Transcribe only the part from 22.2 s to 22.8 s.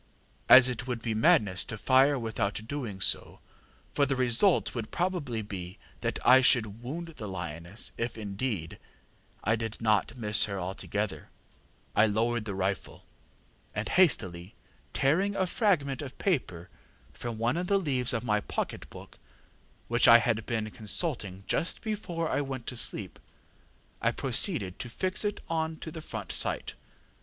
I went to